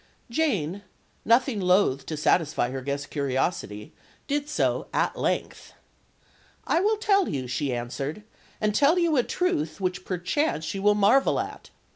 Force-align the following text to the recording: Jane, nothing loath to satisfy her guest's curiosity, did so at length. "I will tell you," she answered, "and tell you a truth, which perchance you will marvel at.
Jane, 0.31 0.81
nothing 1.25 1.61
loath 1.61 2.07
to 2.07 2.17
satisfy 2.17 2.71
her 2.71 2.81
guest's 2.81 3.05
curiosity, 3.05 3.93
did 4.25 4.49
so 4.49 4.87
at 4.91 5.15
length. 5.15 5.73
"I 6.65 6.79
will 6.81 6.97
tell 6.97 7.29
you," 7.29 7.45
she 7.45 7.71
answered, 7.71 8.23
"and 8.59 8.73
tell 8.73 8.97
you 8.97 9.15
a 9.15 9.21
truth, 9.21 9.79
which 9.79 10.03
perchance 10.03 10.73
you 10.73 10.81
will 10.81 10.95
marvel 10.95 11.39
at. 11.39 11.69